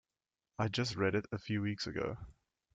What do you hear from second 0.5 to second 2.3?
I just read it a few weeks ago.